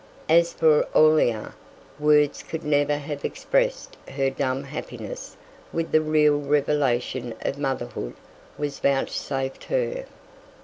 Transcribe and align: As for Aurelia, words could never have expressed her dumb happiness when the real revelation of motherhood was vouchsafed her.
As 0.29 0.51
for 0.51 0.87
Aurelia, 0.95 1.53
words 1.99 2.41
could 2.41 2.63
never 2.63 2.97
have 2.97 3.23
expressed 3.23 3.97
her 4.09 4.31
dumb 4.31 4.63
happiness 4.63 5.37
when 5.71 5.91
the 5.91 6.01
real 6.01 6.39
revelation 6.39 7.35
of 7.41 7.59
motherhood 7.59 8.15
was 8.57 8.79
vouchsafed 8.79 9.65
her. 9.65 10.05